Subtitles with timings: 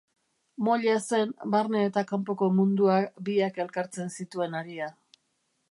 [0.67, 2.97] Moila zen barne eta kanpoko mundua
[3.29, 4.89] biak elkartzen zituen haria.